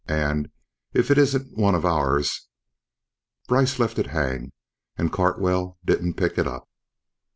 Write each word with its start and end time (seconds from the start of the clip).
And, 0.07 0.49
if 0.93 1.11
it 1.11 1.19
isn't 1.19 1.55
one 1.55 1.75
of 1.75 1.85
ours..." 1.85 2.47
Brice 3.47 3.77
left 3.77 3.99
it 3.99 4.07
hang 4.07 4.51
and 4.97 5.13
Cartwell 5.13 5.77
didn't 5.85 6.15
pick 6.17 6.39
it 6.39 6.47
up. 6.47 6.67